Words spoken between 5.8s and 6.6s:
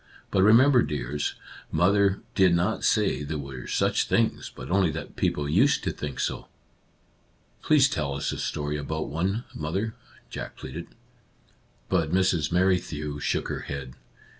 to think so.""